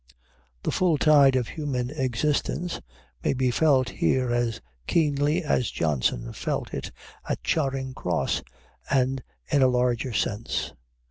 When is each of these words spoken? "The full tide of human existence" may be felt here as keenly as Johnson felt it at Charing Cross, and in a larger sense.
"The 0.63 0.71
full 0.71 0.97
tide 0.97 1.35
of 1.35 1.49
human 1.49 1.91
existence" 1.91 2.81
may 3.23 3.33
be 3.35 3.51
felt 3.51 3.89
here 3.89 4.33
as 4.33 4.59
keenly 4.87 5.43
as 5.43 5.69
Johnson 5.69 6.33
felt 6.33 6.73
it 6.73 6.91
at 7.29 7.43
Charing 7.43 7.93
Cross, 7.93 8.41
and 8.89 9.21
in 9.47 9.61
a 9.61 9.67
larger 9.67 10.11
sense. 10.11 10.73